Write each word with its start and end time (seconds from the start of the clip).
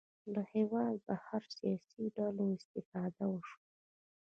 له 0.33 0.41
هېواده 0.53 0.99
بهر 1.07 1.41
سیاسي 1.57 2.03
ډلو 2.17 2.45
استفاده 2.57 3.23
وشوه 3.29 3.57